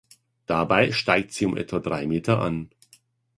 [0.47, 2.71] Dabei steigt sie um etwa drei Meter an.